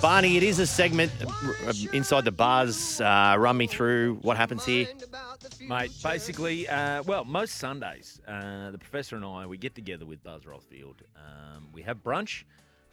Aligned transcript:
Barney, 0.00 0.36
it 0.36 0.44
is 0.44 0.60
a 0.60 0.66
segment 0.66 1.10
uh, 1.26 1.72
inside 1.92 2.24
the 2.24 2.30
buzz. 2.30 3.00
Uh, 3.00 3.34
run 3.36 3.56
me 3.56 3.66
through 3.66 4.14
what 4.22 4.36
happens 4.36 4.64
here. 4.64 4.86
Mate, 5.60 5.90
basically, 6.04 6.68
uh, 6.68 7.02
well, 7.02 7.24
most 7.24 7.56
Sundays, 7.56 8.20
uh, 8.28 8.70
the 8.70 8.78
professor 8.78 9.16
and 9.16 9.24
I, 9.24 9.46
we 9.46 9.58
get 9.58 9.74
together 9.74 10.06
with 10.06 10.22
Buzz 10.22 10.42
Rothfield. 10.42 11.00
Um, 11.16 11.68
we 11.72 11.82
have 11.82 12.02
brunch. 12.04 12.44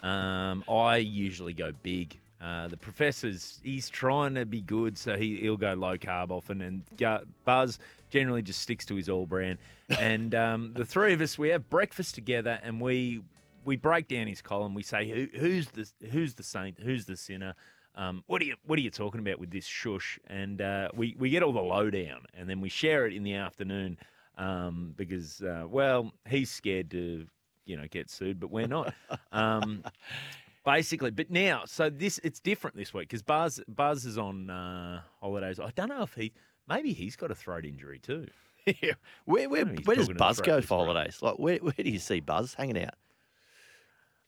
Um, 0.02 0.64
I 0.68 0.98
usually 0.98 1.54
go 1.54 1.71
big. 1.84 2.18
Uh, 2.41 2.68
the 2.68 2.78
professor's, 2.78 3.60
he's 3.64 3.88
trying 3.88 4.34
to 4.36 4.46
be 4.46 4.62
good, 4.62 4.98
so 4.98 5.16
he, 5.16 5.38
he'll 5.38 5.58
go 5.58 5.74
low 5.74 5.98
carb 5.98 6.32
often. 6.32 6.62
And 6.62 6.82
go, 6.98 7.22
Buzz 7.44 7.78
generally 8.10 8.42
just 8.42 8.62
sticks 8.62 8.86
to 8.88 8.96
his 8.96 9.10
All-Bran. 9.10 9.58
And 10.00 10.34
um, 10.34 10.74
the 10.74 10.86
three 10.86 11.14
of 11.14 11.22
us, 11.22 11.38
we 11.38 11.50
have 11.50 11.70
breakfast 11.70 12.15
together 12.15 12.60
and 12.64 12.82
we 12.82 13.21
we 13.65 13.75
break 13.75 14.07
down 14.07 14.28
his 14.28 14.42
column. 14.42 14.74
We 14.74 14.83
say 14.83 15.10
Who, 15.10 15.28
who's 15.37 15.68
the 15.69 15.87
who's 16.11 16.33
the 16.36 16.43
saint, 16.43 16.79
who's 16.79 17.06
the 17.06 17.18
sinner. 17.18 17.54
Um, 17.96 18.23
what 18.28 18.42
are 18.42 18.46
you 18.46 18.56
What 18.65 18.78
are 18.78 18.82
you 18.82 18.92
talking 18.92 19.19
about 19.19 19.39
with 19.39 19.51
this 19.51 19.65
shush? 19.65 20.19
And 20.28 20.61
uh, 20.61 20.89
we 20.93 21.15
we 21.18 21.29
get 21.29 21.43
all 21.43 21.54
the 21.54 21.61
lowdown, 21.61 22.25
and 22.33 22.50
then 22.50 22.61
we 22.61 22.70
share 22.70 23.07
it 23.07 23.14
in 23.14 23.23
the 23.23 23.33
afternoon 23.33 23.97
um, 24.37 24.93
because 24.96 25.42
uh, 25.42 25.65
well, 25.68 26.11
he's 26.28 26.51
scared 26.51 26.92
to 26.92 27.25
you 27.65 27.78
know 27.78 27.87
get 27.89 28.09
sued, 28.09 28.39
but 28.39 28.51
we're 28.51 28.68
not. 28.68 28.93
Um, 29.32 29.84
basically, 30.65 31.11
but 31.11 31.32
now, 31.32 31.64
so 31.65 31.89
this 31.89 32.20
it's 32.23 32.39
different 32.39 32.75
this 32.75 32.94
week 32.94 33.09
because 33.09 33.23
Buzz 33.23 33.61
Buzz 33.67 34.06
is 34.06 34.17
on 34.17 34.50
uh, 34.50 35.02
holidays. 35.22 35.59
I 35.59 35.72
don't 35.75 35.89
know 35.89 36.03
if 36.03 36.14
he 36.14 36.34
maybe 36.67 36.94
he's 36.94 37.16
got 37.16 37.31
a 37.31 37.36
throat 37.36 37.66
injury 37.66 38.00
too. 38.00 38.28
Yeah. 38.81 38.94
Where, 39.25 39.47
where, 39.47 39.64
where 39.64 39.95
does 39.95 40.09
Buzz 40.09 40.42
go 40.42 40.59
for 40.59 40.84
holidays? 40.84 41.20
Like, 41.22 41.38
where, 41.38 41.59
where 41.59 41.73
do 41.78 41.88
you 41.88 42.00
see 42.00 42.20
Buzz 42.20 42.56
hanging 42.56 42.84
out? 42.84 42.95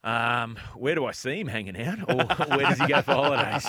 Um, 0.04 0.56
where 0.76 0.94
do 0.94 1.06
I 1.06 1.10
see 1.12 1.40
him 1.40 1.48
hanging 1.48 1.76
out, 1.80 1.98
or 2.08 2.24
where 2.56 2.66
does 2.68 2.78
he 2.78 2.86
go 2.86 3.02
for 3.02 3.12
holidays? 3.14 3.66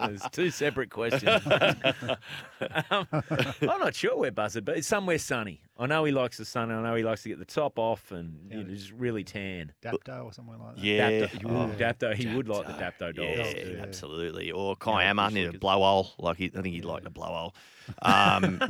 There's 0.00 0.22
two 0.32 0.50
separate 0.50 0.90
questions. 0.90 1.42
um, 2.90 3.06
I'm 3.12 3.80
not 3.80 3.94
sure 3.94 4.16
where 4.16 4.30
Buzzard, 4.30 4.64
but 4.64 4.78
it's 4.78 4.88
somewhere 4.88 5.18
sunny. 5.18 5.60
I 5.78 5.86
know 5.86 6.04
he 6.04 6.12
likes 6.12 6.36
the 6.38 6.44
sun. 6.44 6.70
I 6.70 6.82
know 6.82 6.94
he 6.94 7.02
likes 7.02 7.22
to 7.24 7.28
get 7.28 7.38
the 7.38 7.44
top 7.44 7.78
off 7.78 8.12
and 8.12 8.38
you 8.50 8.58
know, 8.64 8.74
just 8.74 8.92
really 8.92 9.24
tan. 9.24 9.72
Dapto 9.82 10.24
or 10.26 10.32
somewhere 10.32 10.56
like 10.58 10.76
that. 10.76 10.84
Yeah. 10.84 11.10
Dapto, 11.26 11.44
ooh, 11.44 11.74
Dapto, 11.76 12.14
he 12.14 12.34
would 12.34 12.48
like 12.48 12.66
the 12.66 12.72
Dapto 12.74 13.14
dogs. 13.14 13.38
Yeah, 13.38 13.52
too. 13.64 13.78
absolutely. 13.82 14.52
Or 14.52 14.76
Yeah, 14.80 14.84
Kiama 14.84 15.26
fish 15.26 15.34
near 15.34 15.50
a 15.50 15.52
blowhole. 15.52 16.10
Like 16.18 16.36
he, 16.36 16.46
I 16.56 16.62
think 16.62 16.74
he'd 16.74 16.84
like 16.84 17.02
the 17.04 17.10
blowhole. 17.10 17.52
Um, 18.02 18.60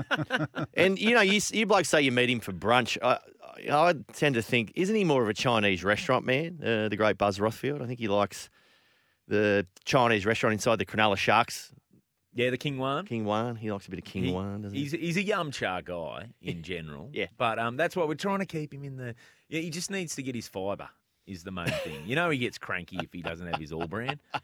and 0.75 0.99
you 0.99 1.15
know, 1.15 1.21
you, 1.21 1.37
s- 1.37 1.53
you 1.53 1.67
blokes 1.67 1.89
say 1.91 2.03
you 2.03 2.13
meet 2.13 2.31
him 2.31 2.41
for 2.41 2.53
brunch. 2.53 2.97
I, 3.03 3.19
I 3.71 3.95
tend 4.13 4.35
to 4.37 4.43
think, 4.43 4.73
isn't 4.75 4.95
he 4.95 5.05
more 5.05 5.23
of 5.23 5.29
a 5.29 5.35
Chinese 5.35 5.85
restaurant 5.85 6.25
man? 6.25 6.59
Uh, 6.63 6.89
the 6.89 6.97
great 6.97 7.19
Buzz 7.19 7.39
Rothfield. 7.39 7.83
I 7.83 7.87
think 7.87 7.99
he 7.99 8.09
likes 8.09 8.49
the 9.29 9.67
Chinese 9.85 10.27
restaurant 10.27 10.53
inside 10.55 10.77
the 10.77 10.87
Cronulla 10.87 11.17
Sharks. 11.17 11.73
Yeah, 12.35 12.49
the 12.51 12.57
King 12.59 12.79
Wan. 12.79 13.05
King 13.05 13.25
Wan. 13.27 13.57
He 13.57 13.71
likes 13.71 13.87
a 13.87 13.91
bit 13.91 13.99
of 13.99 14.05
King 14.07 14.25
He- 14.25 14.33
Wan, 14.33 14.63
doesn't 14.63 14.75
he? 14.77 14.83
He's 14.85 14.93
he's 14.93 15.17
a 15.19 15.23
yum 15.23 15.51
cha 15.51 15.81
guy 15.83 16.29
in 16.43 16.63
general. 16.63 17.11
Yeah. 17.13 17.27
but 17.37 17.59
um, 17.59 17.77
that's 17.77 17.95
why 17.95 18.05
we're 18.05 18.15
trying 18.15 18.39
to 18.39 18.47
keep 18.47 18.73
him 18.73 18.85
in 18.85 18.97
the. 18.97 19.15
Yeah, 19.49 19.61
he 19.61 19.69
just 19.71 19.91
needs 19.91 20.15
to 20.17 20.23
get 20.23 20.35
his 20.35 20.49
fibre. 20.49 20.89
Is 21.25 21.45
the 21.45 21.53
main 21.53 21.67
thing. 21.69 22.03
You 22.05 22.17
know, 22.17 22.31
he 22.31 22.39
gets 22.39 22.59
cranky 22.59 22.99
if 23.01 23.13
he 23.13 23.23
doesn't 23.23 23.47
have 23.47 23.61
his 23.61 23.73
All-Bran. 23.73 24.19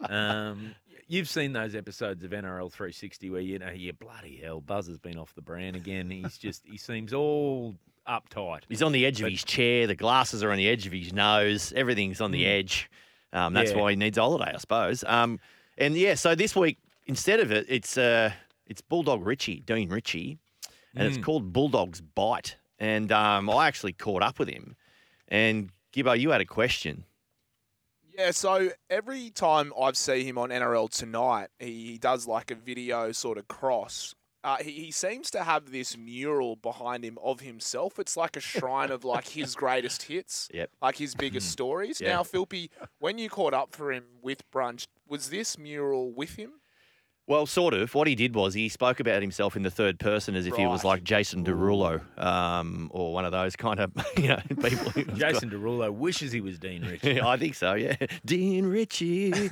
Um, 0.00 0.74
you've 1.08 1.28
seen 1.28 1.52
those 1.52 1.74
episodes 1.74 2.22
of 2.22 2.30
NRL 2.30 2.70
360 2.70 3.30
where 3.30 3.40
you 3.40 3.58
know, 3.58 3.70
yeah, 3.70 3.92
bloody 3.92 4.36
hell, 4.36 4.60
Buzz 4.60 4.86
has 4.86 4.98
been 4.98 5.18
off 5.18 5.34
the 5.34 5.42
brand 5.42 5.74
again. 5.76 6.10
He's 6.10 6.38
just 6.38 6.62
he 6.64 6.76
seems 6.76 7.12
all 7.12 7.74
uptight. 8.08 8.62
He's 8.68 8.82
on 8.82 8.92
the 8.92 9.04
edge 9.06 9.20
of 9.20 9.30
his 9.30 9.44
chair. 9.44 9.86
The 9.86 9.94
glasses 9.94 10.42
are 10.42 10.50
on 10.50 10.56
the 10.56 10.68
edge 10.68 10.86
of 10.86 10.92
his 10.92 11.12
nose. 11.12 11.72
Everything's 11.74 12.20
on 12.20 12.30
the 12.30 12.44
Mm. 12.44 12.58
edge. 12.58 12.90
Um, 13.32 13.52
that's 13.52 13.72
Yeah. 13.72 13.78
why 13.78 13.90
he 13.90 13.96
needs 13.96 14.16
a 14.18 14.22
holiday, 14.22 14.52
I 14.54 14.58
suppose. 14.58 15.04
Um, 15.04 15.40
and 15.76 15.96
yeah, 15.96 16.14
so 16.14 16.34
this 16.34 16.54
week 16.56 16.78
instead 17.06 17.40
of 17.40 17.50
it, 17.52 17.66
it's 17.68 17.96
uh, 17.98 18.32
it's 18.66 18.80
Bulldog 18.80 19.24
Ritchie, 19.24 19.60
Dean 19.60 19.88
Ritchie, 19.90 20.38
and 20.94 21.06
it's 21.06 21.18
Mm. 21.18 21.22
called 21.22 21.52
Bulldog's 21.52 22.00
Bite. 22.00 22.56
And 22.78 23.10
um, 23.12 23.48
I 23.50 23.66
actually 23.68 23.92
caught 23.92 24.22
up 24.22 24.38
with 24.38 24.48
him. 24.48 24.76
And 25.28 25.70
Gibbo, 25.92 26.18
you 26.18 26.30
had 26.30 26.40
a 26.40 26.44
question. 26.46 27.04
Yeah, 28.18 28.30
so 28.30 28.70
every 28.88 29.30
time 29.30 29.72
I've 29.78 29.96
seen 29.96 30.24
him 30.26 30.38
on 30.38 30.50
NRL 30.50 30.88
tonight, 30.88 31.48
he, 31.58 31.92
he 31.92 31.98
does 31.98 32.26
like 32.26 32.50
a 32.50 32.54
video 32.54 33.12
sort 33.12 33.36
of 33.38 33.46
cross. 33.48 34.14
Uh, 34.46 34.58
he, 34.62 34.70
he 34.70 34.90
seems 34.92 35.28
to 35.32 35.42
have 35.42 35.72
this 35.72 35.96
mural 35.96 36.54
behind 36.54 37.04
him 37.04 37.18
of 37.20 37.40
himself. 37.40 37.98
It's 37.98 38.16
like 38.16 38.36
a 38.36 38.40
shrine 38.40 38.92
of 38.92 39.04
like 39.04 39.26
his 39.26 39.54
greatest 39.62 40.04
hits, 40.04 40.48
Yep. 40.54 40.70
like 40.80 40.96
his 40.98 41.16
biggest 41.16 41.50
stories. 41.58 42.00
Yeah. 42.00 42.10
Now, 42.14 42.22
Philpy, 42.22 42.70
when 43.00 43.18
you 43.18 43.28
caught 43.28 43.54
up 43.54 43.74
for 43.74 43.90
him 43.92 44.04
with 44.22 44.48
brunch, 44.52 44.86
was 45.08 45.30
this 45.30 45.58
mural 45.58 46.12
with 46.12 46.36
him? 46.36 46.52
Well, 47.28 47.44
sort 47.46 47.74
of. 47.74 47.92
What 47.92 48.06
he 48.06 48.14
did 48.14 48.36
was 48.36 48.54
he 48.54 48.68
spoke 48.68 49.00
about 49.00 49.20
himself 49.20 49.56
in 49.56 49.62
the 49.64 49.70
third 49.70 49.98
person 49.98 50.36
as 50.36 50.46
if 50.46 50.54
he 50.54 50.64
was 50.64 50.84
like 50.84 51.02
Jason 51.02 51.44
Derulo 51.44 52.00
um, 52.22 52.88
or 52.94 53.12
one 53.12 53.24
of 53.24 53.32
those 53.32 53.56
kind 53.56 53.80
of 53.80 53.90
you 54.16 54.28
know 54.28 54.40
people. 54.62 54.90
who's 54.90 55.04
got- 55.06 55.16
Jason 55.16 55.50
Derulo 55.50 55.92
wishes 55.92 56.30
he 56.30 56.40
was 56.40 56.58
Dean 56.58 56.84
Ritchie. 56.84 57.20
I 57.22 57.36
think 57.36 57.56
so, 57.56 57.74
yeah. 57.74 57.96
Dean 58.24 58.66
Ritchie. 58.66 59.50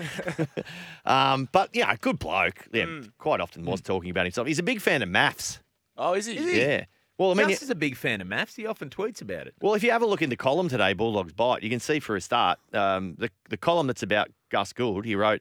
um, 1.05 1.49
but 1.53 1.71
yeah, 1.75 1.95
good 2.01 2.19
bloke. 2.19 2.67
Yeah, 2.73 2.85
Mm. 2.85 3.11
quite 3.19 3.41
often 3.41 3.65
was 3.65 3.81
talking 3.81 4.11
about 4.11 4.27
himself. 4.27 4.47
He's 4.47 4.59
a 4.59 4.63
big 4.65 4.81
fan 4.81 5.03
of 5.03 5.09
maths. 5.09 5.59
Oh, 5.97 6.13
is 6.15 6.27
he? 6.27 6.37
Is 6.37 6.51
he? 6.51 6.61
Yeah. 6.61 6.85
Well, 7.19 7.31
I 7.31 7.35
mean, 7.35 7.49
Gus 7.49 7.63
is 7.63 7.71
a 7.71 7.75
big 7.77 7.97
fan 7.97 8.21
of 8.21 8.27
maths. 8.27 8.57
He 8.57 8.67
often 8.67 8.91
tweets 8.91 9.23
about 9.23 9.47
it. 9.47 9.55
well, 9.61 9.75
if 9.75 9.83
you 9.85 9.91
have 9.93 10.03
a 10.03 10.07
look 10.07 10.21
in 10.23 10.31
the 10.31 10.37
column 10.37 10.69
today, 10.69 10.93
Bulldogs 10.93 11.33
Bite, 11.33 11.63
you 11.63 11.71
can 11.71 11.79
see 11.81 12.01
for 12.01 12.15
a 12.17 12.21
start 12.21 12.59
um, 12.73 13.15
the 13.19 13.31
the 13.49 13.57
column 13.57 13.87
that's 13.87 14.03
about 14.03 14.29
Gus 14.51 14.73
Gould. 14.73 15.05
He 15.05 15.15
wrote, 15.15 15.41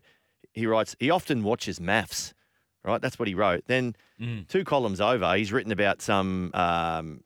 he 0.54 0.66
writes, 0.66 0.96
he 1.00 1.10
often 1.10 1.44
watches 1.44 1.80
maths. 1.82 2.34
Right, 2.86 3.02
that's 3.02 3.18
what 3.18 3.28
he 3.30 3.34
wrote. 3.36 3.64
Then 3.68 3.96
Mm. 4.22 4.48
two 4.48 4.64
columns 4.66 5.00
over, 5.02 5.36
he's 5.36 5.52
written 5.54 5.72
about 5.72 6.02
some 6.02 6.52
um, 6.54 7.24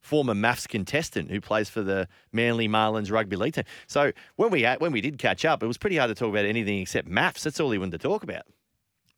former 0.00 0.34
maths 0.34 0.66
contestant 0.66 1.30
who 1.30 1.40
plays 1.40 1.68
for 1.70 1.82
the 1.82 2.06
Manly 2.32 2.68
Marlins 2.68 3.10
rugby 3.10 3.36
league 3.36 3.54
team. 3.54 3.64
So 3.86 4.12
when 4.36 4.50
we 4.50 4.64
when 4.78 4.92
we 4.92 5.00
did 5.00 5.18
catch 5.18 5.44
up, 5.46 5.62
it 5.62 5.66
was 5.66 5.78
pretty 5.78 5.96
hard 5.96 6.08
to 6.08 6.14
talk 6.14 6.28
about 6.28 6.44
anything 6.44 6.78
except 6.80 7.08
maths. 7.08 7.44
That's 7.44 7.58
all 7.60 7.70
he 7.70 7.78
wanted 7.78 7.92
to 8.00 8.08
talk 8.08 8.22
about. 8.22 8.42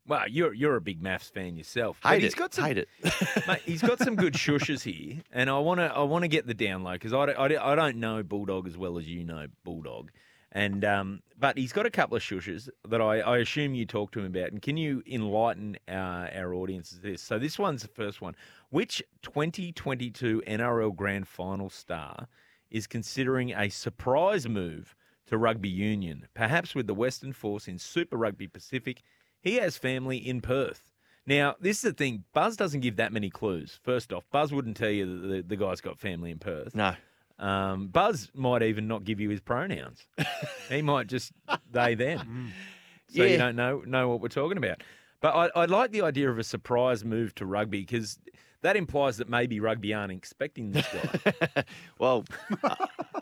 Well, 0.06 0.28
you're 0.28 0.52
you're 0.54 0.76
a 0.76 0.80
big 0.80 1.00
maths 1.02 1.28
fan 1.30 1.56
yourself. 1.56 1.98
But 2.02 2.10
Hate 2.14 2.22
he's 2.22 2.32
it. 2.32 2.36
got 2.38 2.54
some 2.54 2.64
Hate 2.64 2.78
it. 2.78 2.88
Mate, 3.46 3.60
he's 3.64 3.82
got 3.82 3.98
some 4.00 4.16
good 4.16 4.34
shushes 4.34 4.82
here, 4.82 5.18
and 5.32 5.48
I 5.50 5.58
want 5.58 5.78
to 5.78 5.86
I 5.86 6.02
want 6.02 6.22
to 6.22 6.28
get 6.28 6.46
the 6.46 6.54
download 6.54 6.94
because 6.94 7.12
I, 7.12 7.24
I, 7.26 7.72
I 7.72 7.74
don't 7.76 7.96
know 7.98 8.22
Bulldog 8.22 8.66
as 8.66 8.76
well 8.76 8.98
as 8.98 9.06
you 9.08 9.22
know 9.24 9.46
Bulldog, 9.64 10.10
and 10.52 10.84
um, 10.84 11.22
but 11.38 11.56
he's 11.58 11.72
got 11.72 11.86
a 11.86 11.90
couple 11.90 12.16
of 12.16 12.22
shushes 12.22 12.68
that 12.88 13.00
I, 13.00 13.20
I 13.20 13.38
assume 13.38 13.74
you 13.74 13.86
talked 13.86 14.14
to 14.14 14.20
him 14.20 14.26
about, 14.26 14.52
and 14.52 14.60
can 14.60 14.76
you 14.76 15.02
enlighten 15.06 15.76
our, 15.88 16.30
our 16.34 16.54
audience 16.54 16.92
of 16.92 17.02
this? 17.02 17.22
So 17.22 17.38
this 17.38 17.58
one's 17.58 17.82
the 17.82 17.88
first 17.88 18.20
one. 18.20 18.36
Which 18.70 19.02
2022 19.22 20.42
NRL 20.46 20.94
Grand 20.94 21.26
Final 21.26 21.70
star 21.70 22.28
is 22.70 22.86
considering 22.86 23.52
a 23.52 23.70
surprise 23.70 24.46
move 24.46 24.94
to 25.26 25.38
rugby 25.38 25.68
union, 25.70 26.28
perhaps 26.34 26.74
with 26.74 26.86
the 26.86 26.94
Western 26.94 27.32
Force 27.32 27.66
in 27.66 27.78
Super 27.78 28.16
Rugby 28.16 28.46
Pacific? 28.46 29.02
He 29.40 29.56
has 29.56 29.76
family 29.76 30.18
in 30.18 30.42
Perth. 30.42 30.92
Now, 31.26 31.54
this 31.60 31.78
is 31.78 31.82
the 31.82 31.92
thing. 31.92 32.24
Buzz 32.34 32.56
doesn't 32.56 32.80
give 32.80 32.96
that 32.96 33.12
many 33.12 33.30
clues. 33.30 33.78
First 33.82 34.12
off, 34.12 34.24
Buzz 34.30 34.52
wouldn't 34.52 34.76
tell 34.76 34.90
you 34.90 35.20
that 35.20 35.28
the, 35.28 35.42
the 35.42 35.56
guy's 35.56 35.80
got 35.80 35.98
family 35.98 36.30
in 36.30 36.38
Perth. 36.38 36.74
No. 36.74 36.94
Um, 37.42 37.88
Buzz 37.88 38.30
might 38.34 38.62
even 38.62 38.86
not 38.86 39.04
give 39.04 39.18
you 39.20 39.28
his 39.28 39.40
pronouns. 39.40 40.06
he 40.68 40.80
might 40.80 41.08
just 41.08 41.32
they 41.70 41.94
them. 41.94 42.52
Mm. 43.12 43.16
So 43.16 43.24
Yeah. 43.24 43.30
you 43.32 43.36
don't 43.38 43.56
know 43.56 43.82
know 43.84 44.08
what 44.08 44.20
we're 44.22 44.28
talking 44.28 44.56
about. 44.56 44.82
But 45.20 45.34
I, 45.34 45.62
I 45.62 45.64
like 45.66 45.90
the 45.92 46.00
idea 46.02 46.30
of 46.30 46.38
a 46.38 46.44
surprise 46.44 47.04
move 47.04 47.34
to 47.36 47.44
rugby 47.46 47.80
because 47.80 48.18
that 48.62 48.76
implies 48.76 49.18
that 49.18 49.28
maybe 49.28 49.60
rugby 49.60 49.92
aren't 49.92 50.12
expecting 50.12 50.72
this 50.72 50.86
guy. 50.92 51.64
well, 51.98 52.24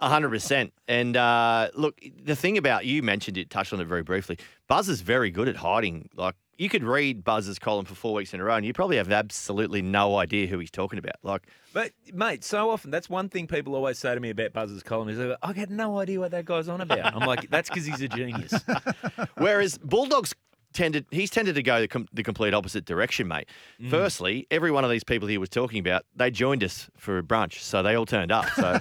a 0.00 0.08
hundred 0.08 0.30
percent. 0.30 0.72
And 0.86 1.16
uh, 1.16 1.68
look, 1.74 2.00
the 2.22 2.36
thing 2.36 2.56
about 2.58 2.86
you 2.86 3.02
mentioned 3.02 3.36
it, 3.36 3.50
touched 3.50 3.72
on 3.72 3.80
it 3.80 3.86
very 3.86 4.02
briefly. 4.02 4.38
Buzz 4.68 4.88
is 4.88 5.00
very 5.00 5.30
good 5.30 5.48
at 5.48 5.56
hiding. 5.56 6.08
Like 6.14 6.36
you 6.60 6.68
could 6.68 6.84
read 6.84 7.24
Buzz's 7.24 7.58
column 7.58 7.86
for 7.86 7.94
four 7.94 8.12
weeks 8.12 8.34
in 8.34 8.40
a 8.40 8.44
row, 8.44 8.54
and 8.54 8.66
you 8.66 8.74
probably 8.74 8.98
have 8.98 9.10
absolutely 9.10 9.80
no 9.80 10.18
idea 10.18 10.46
who 10.46 10.58
he's 10.58 10.70
talking 10.70 10.98
about. 10.98 11.16
Like, 11.22 11.46
but 11.72 11.92
mate, 12.12 12.44
so 12.44 12.70
often 12.70 12.90
that's 12.90 13.08
one 13.08 13.30
thing 13.30 13.46
people 13.46 13.74
always 13.74 13.98
say 13.98 14.14
to 14.14 14.20
me 14.20 14.28
about 14.28 14.52
Buzz's 14.52 14.82
column 14.82 15.08
is 15.08 15.18
I 15.42 15.52
got 15.54 15.70
no 15.70 15.98
idea 15.98 16.20
what 16.20 16.32
that 16.32 16.44
guy's 16.44 16.68
on 16.68 16.82
about. 16.82 17.14
I'm 17.14 17.26
like, 17.26 17.48
that's 17.48 17.70
because 17.70 17.86
he's 17.86 18.02
a 18.02 18.08
genius. 18.08 18.52
whereas 19.38 19.78
Bulldogs 19.78 20.34
tended, 20.72 21.06
he's 21.10 21.30
tended 21.30 21.54
to 21.54 21.62
go 21.62 21.80
the, 21.80 21.88
com- 21.88 22.08
the 22.12 22.22
complete 22.22 22.54
opposite 22.54 22.84
direction, 22.84 23.28
mate. 23.28 23.48
Mm. 23.80 23.90
Firstly, 23.90 24.46
every 24.50 24.70
one 24.70 24.84
of 24.84 24.90
these 24.90 25.04
people 25.04 25.28
he 25.28 25.38
was 25.38 25.48
talking 25.48 25.78
about, 25.78 26.04
they 26.16 26.30
joined 26.30 26.62
us 26.64 26.88
for 26.96 27.18
a 27.18 27.22
brunch, 27.22 27.60
so 27.60 27.82
they 27.82 27.94
all 27.94 28.06
turned 28.06 28.32
up. 28.32 28.48
So 28.50 28.78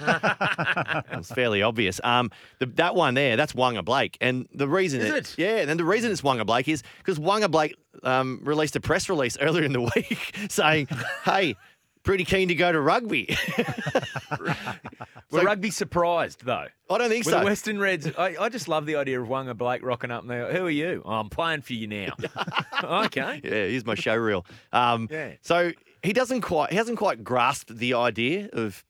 it 1.12 1.16
was 1.16 1.30
fairly 1.30 1.62
obvious. 1.62 2.00
Um, 2.04 2.30
the, 2.58 2.66
that 2.66 2.94
one 2.94 3.14
there, 3.14 3.36
that's 3.36 3.54
Wonga 3.54 3.82
Blake, 3.82 4.16
and 4.20 4.48
the 4.54 4.68
reason, 4.68 5.00
Is 5.00 5.10
it? 5.12 5.34
yeah, 5.38 5.56
and 5.58 5.78
the 5.78 5.84
reason 5.84 6.10
it's 6.10 6.22
Wonga 6.22 6.44
Blake 6.44 6.68
is 6.68 6.82
because 6.98 7.18
Wonga 7.18 7.48
Blake 7.48 7.74
um, 8.02 8.40
released 8.42 8.76
a 8.76 8.80
press 8.80 9.08
release 9.08 9.36
earlier 9.40 9.64
in 9.64 9.72
the 9.72 9.80
week 9.82 10.34
saying, 10.48 10.88
"Hey." 11.24 11.56
Pretty 12.02 12.24
keen 12.24 12.48
to 12.48 12.54
go 12.54 12.72
to 12.72 12.80
rugby. 12.80 13.36
Were 15.30 15.42
rugby 15.42 15.70
surprised 15.70 16.44
though? 16.44 16.66
I 16.88 16.98
don't 16.98 17.08
think 17.10 17.24
With 17.26 17.34
so. 17.34 17.40
the 17.40 17.44
Western 17.44 17.78
Reds, 17.78 18.10
I, 18.18 18.36
I 18.40 18.48
just 18.48 18.68
love 18.68 18.86
the 18.86 18.96
idea 18.96 19.20
of 19.20 19.28
Wonga 19.28 19.54
Blake 19.54 19.82
rocking 19.84 20.10
up 20.10 20.22
and 20.22 20.30
they 20.30 20.58
Who 20.58 20.66
are 20.66 20.70
you? 20.70 21.02
Oh, 21.04 21.12
I'm 21.20 21.28
playing 21.28 21.60
for 21.62 21.74
you 21.74 21.86
now. 21.86 22.14
okay. 22.82 23.40
Yeah, 23.44 23.50
here's 23.50 23.84
my 23.84 23.94
show 23.94 24.16
reel. 24.16 24.46
Um, 24.72 25.08
Yeah. 25.10 25.32
So 25.42 25.72
he 26.02 26.12
doesn't 26.12 26.40
quite, 26.40 26.70
he 26.70 26.76
hasn't 26.76 26.98
quite 26.98 27.22
grasped 27.22 27.76
the 27.76 27.94
idea 27.94 28.48
of 28.52 28.82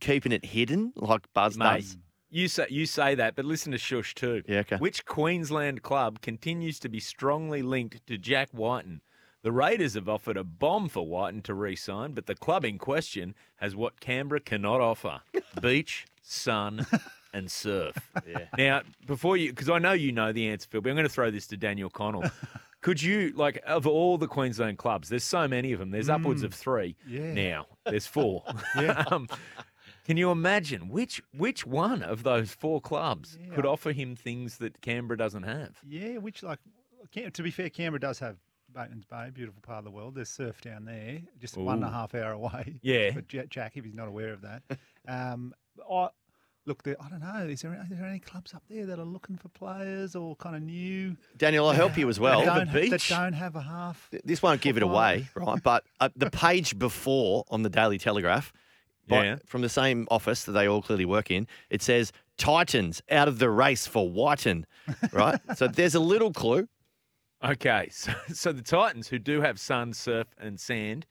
keeping 0.00 0.32
it 0.32 0.44
hidden 0.44 0.92
like 0.96 1.32
Buzz 1.32 1.56
Mate, 1.56 1.76
does. 1.82 1.96
you 2.30 2.48
say 2.48 2.66
you 2.70 2.86
say 2.86 3.14
that, 3.14 3.36
but 3.36 3.44
listen 3.44 3.72
to 3.72 3.78
Shush 3.78 4.14
too. 4.14 4.42
Yeah, 4.48 4.60
okay. 4.60 4.76
Which 4.76 5.04
Queensland 5.04 5.82
club 5.82 6.20
continues 6.22 6.78
to 6.80 6.88
be 6.88 6.98
strongly 7.00 7.62
linked 7.62 8.06
to 8.06 8.18
Jack 8.18 8.48
Wighton? 8.52 9.00
The 9.44 9.52
Raiders 9.52 9.92
have 9.92 10.08
offered 10.08 10.38
a 10.38 10.42
bomb 10.42 10.88
for 10.88 11.06
Wighton 11.06 11.42
to 11.42 11.52
re-sign, 11.54 12.12
but 12.12 12.24
the 12.24 12.34
club 12.34 12.64
in 12.64 12.78
question 12.78 13.34
has 13.56 13.76
what 13.76 14.00
Canberra 14.00 14.40
cannot 14.40 14.80
offer: 14.80 15.20
beach, 15.60 16.06
sun, 16.22 16.86
and 17.34 17.50
surf. 17.50 17.94
Yeah. 18.26 18.46
Now, 18.56 18.82
before 19.06 19.36
you, 19.36 19.50
because 19.50 19.68
I 19.68 19.78
know 19.78 19.92
you 19.92 20.12
know 20.12 20.32
the 20.32 20.48
answer, 20.48 20.66
Phil, 20.70 20.80
but 20.80 20.88
I'm 20.88 20.96
going 20.96 21.06
to 21.06 21.12
throw 21.12 21.30
this 21.30 21.46
to 21.48 21.58
Daniel 21.58 21.90
Connell. 21.90 22.24
Could 22.80 23.02
you, 23.02 23.32
like, 23.36 23.62
of 23.66 23.86
all 23.86 24.16
the 24.16 24.26
Queensland 24.26 24.78
clubs, 24.78 25.10
there's 25.10 25.24
so 25.24 25.46
many 25.46 25.72
of 25.72 25.78
them. 25.78 25.90
There's 25.90 26.08
upwards 26.08 26.42
of 26.42 26.52
three 26.54 26.96
Yeah. 27.06 27.32
now. 27.34 27.66
There's 27.84 28.06
four. 28.06 28.44
um, 29.10 29.28
can 30.06 30.16
you 30.16 30.30
imagine 30.30 30.88
which 30.88 31.22
which 31.36 31.66
one 31.66 32.02
of 32.02 32.22
those 32.22 32.52
four 32.54 32.80
clubs 32.80 33.38
Yeah. 33.38 33.54
could 33.54 33.66
offer 33.66 33.92
him 33.92 34.16
things 34.16 34.56
that 34.58 34.80
Canberra 34.80 35.18
doesn't 35.18 35.44
have? 35.44 35.76
Yeah, 35.86 36.16
which 36.16 36.42
like, 36.42 36.60
to 37.34 37.42
be 37.42 37.50
fair, 37.50 37.68
Canberra 37.70 38.00
does 38.00 38.18
have 38.20 38.36
Batemans 38.74 39.08
Bay, 39.08 39.30
beautiful 39.32 39.62
part 39.62 39.78
of 39.78 39.84
the 39.84 39.90
world. 39.90 40.14
There's 40.14 40.28
surf 40.28 40.60
down 40.60 40.84
there, 40.84 41.20
just 41.40 41.56
one 41.56 41.76
and 41.76 41.84
a 41.84 41.88
Ooh. 41.88 41.90
half 41.92 42.14
hour 42.14 42.32
away. 42.32 42.74
Yeah. 42.82 43.12
for 43.12 43.20
Jack, 43.22 43.76
if 43.76 43.84
he's 43.84 43.94
not 43.94 44.08
aware 44.08 44.32
of 44.32 44.42
that. 44.42 44.62
um, 45.08 45.54
I 45.90 46.08
look, 46.66 46.82
there, 46.82 46.96
I 47.00 47.08
don't 47.08 47.20
know. 47.20 47.46
Is 47.46 47.62
there 47.62 47.74
is 47.90 47.98
there 47.98 48.06
any 48.08 48.18
clubs 48.18 48.54
up 48.54 48.62
there 48.68 48.86
that 48.86 48.98
are 48.98 49.04
looking 49.04 49.36
for 49.36 49.48
players 49.50 50.16
or 50.16 50.34
kind 50.36 50.56
of 50.56 50.62
new? 50.62 51.16
Daniel, 51.36 51.66
I'll 51.68 51.74
help 51.74 51.96
you 51.96 52.08
as 52.08 52.18
well. 52.18 52.40
that 52.44 52.54
don't, 52.54 52.66
ha- 52.68 52.90
that 52.90 53.06
don't 53.08 53.32
have 53.34 53.56
a 53.56 53.60
half. 53.62 54.10
This 54.24 54.42
won't 54.42 54.60
give 54.60 54.76
it 54.76 54.82
away, 54.82 55.28
right? 55.34 55.62
But 55.62 55.84
uh, 56.00 56.08
the 56.16 56.30
page 56.30 56.78
before 56.78 57.44
on 57.50 57.62
the 57.62 57.70
Daily 57.70 57.98
Telegraph, 57.98 58.52
by- 59.08 59.24
Yeah. 59.24 59.36
from 59.46 59.62
the 59.62 59.68
same 59.68 60.06
office 60.10 60.44
that 60.44 60.52
they 60.52 60.66
all 60.66 60.82
clearly 60.82 61.04
work 61.04 61.30
in, 61.30 61.46
it 61.70 61.82
says 61.82 62.12
Titans 62.38 63.02
out 63.10 63.28
of 63.28 63.38
the 63.38 63.48
race 63.50 63.86
for 63.86 64.08
Wighton, 64.10 64.66
right? 65.12 65.38
so 65.56 65.68
there's 65.68 65.94
a 65.94 66.00
little 66.00 66.32
clue. 66.32 66.66
Okay, 67.44 67.88
so, 67.90 68.12
so 68.32 68.52
the 68.52 68.62
Titans, 68.62 69.08
who 69.08 69.18
do 69.18 69.40
have 69.40 69.60
sun, 69.60 69.92
surf, 69.92 70.28
and 70.38 70.58
sand, 70.58 71.06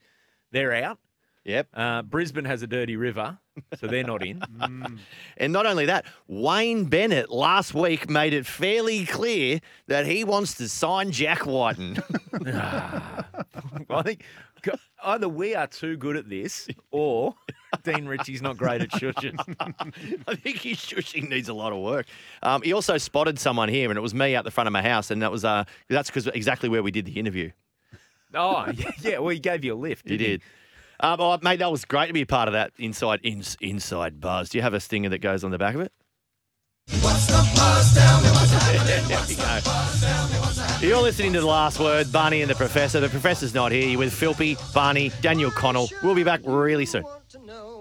they're 0.50 0.72
out. 0.74 0.98
Yep. 1.44 1.68
Uh, 1.74 2.02
Brisbane 2.02 2.46
has 2.46 2.62
a 2.62 2.66
dirty 2.66 2.96
river, 2.96 3.38
so 3.78 3.86
they're 3.86 4.02
not 4.02 4.24
in. 4.24 4.42
And 5.36 5.52
not 5.52 5.66
only 5.66 5.84
that, 5.86 6.06
Wayne 6.26 6.86
Bennett 6.86 7.30
last 7.30 7.74
week 7.74 8.08
made 8.08 8.32
it 8.32 8.46
fairly 8.46 9.04
clear 9.04 9.60
that 9.86 10.06
he 10.06 10.24
wants 10.24 10.54
to 10.54 10.68
sign 10.70 11.10
Jack 11.10 11.44
Wighton. 11.44 11.98
I 12.46 14.02
think 14.02 14.24
either 15.04 15.28
we 15.28 15.54
are 15.54 15.66
too 15.66 15.98
good 15.98 16.16
at 16.16 16.30
this, 16.30 16.66
or 16.90 17.34
Dean 17.82 18.06
Ritchie's 18.06 18.42
not 18.42 18.56
great 18.56 18.82
at 18.82 18.90
shushing. 18.90 19.36
I 20.28 20.34
think 20.34 20.58
his 20.58 20.78
shushing 20.78 21.28
needs 21.28 21.48
a 21.48 21.54
lot 21.54 21.72
of 21.72 21.80
work. 21.80 22.06
Um, 22.42 22.62
he 22.62 22.72
also 22.72 22.98
spotted 22.98 23.38
someone 23.38 23.68
here, 23.68 23.90
and 23.90 23.98
it 23.98 24.02
was 24.02 24.14
me 24.14 24.34
out 24.34 24.44
the 24.44 24.50
front 24.50 24.66
of 24.66 24.72
my 24.72 24.82
house, 24.82 25.10
and 25.10 25.22
that 25.22 25.32
was 25.32 25.44
uh, 25.44 25.64
that's 25.88 26.10
because 26.10 26.26
exactly 26.28 26.68
where 26.68 26.82
we 26.82 26.90
did 26.90 27.04
the 27.06 27.18
interview. 27.18 27.50
Oh, 28.34 28.66
yeah, 28.74 28.90
yeah. 29.00 29.18
Well, 29.18 29.30
he 29.30 29.38
gave 29.38 29.64
you 29.64 29.74
a 29.74 29.76
lift. 29.76 30.08
He 30.08 30.16
didn't 30.16 30.40
did. 30.40 30.42
Um, 31.00 31.16
oh, 31.20 31.38
mate, 31.42 31.58
that 31.58 31.70
was 31.70 31.84
great 31.84 32.06
to 32.06 32.12
be 32.12 32.22
a 32.22 32.26
part 32.26 32.48
of 32.48 32.52
that 32.52 32.72
inside 32.78 33.20
ins, 33.22 33.56
inside 33.60 34.20
buzz. 34.20 34.50
Do 34.50 34.58
you 34.58 34.62
have 34.62 34.74
a 34.74 34.80
stinger 34.80 35.08
that 35.08 35.18
goes 35.18 35.42
on 35.42 35.50
the 35.50 35.58
back 35.58 35.74
of 35.74 35.80
it? 35.80 35.92
What's 37.00 37.26
the 37.26 37.32
buzz? 37.56 37.94
Tell 37.94 38.20
me 38.20 38.28
what's 38.28 38.50
happening. 38.52 39.08
there 39.08 39.20
we 39.26 39.34
go. 39.34 40.86
You're 40.86 41.02
listening 41.02 41.32
to 41.32 41.40
the 41.40 41.46
last 41.46 41.80
word, 41.80 42.12
Barney 42.12 42.42
and 42.42 42.50
the 42.50 42.54
Professor. 42.54 43.00
The 43.00 43.08
Professor's 43.08 43.54
not 43.54 43.72
here. 43.72 43.88
You're 43.88 43.98
with 43.98 44.12
Philpy, 44.12 44.56
Barney, 44.74 45.10
Daniel 45.20 45.50
Connell. 45.50 45.88
We'll 46.02 46.14
be 46.14 46.24
back 46.24 46.40
really 46.44 46.86
soon 46.86 47.04
to 47.34 47.44
know 47.46 47.73